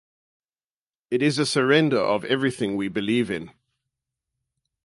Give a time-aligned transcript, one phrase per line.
[1.11, 3.51] It is a surrender of everything we believe in.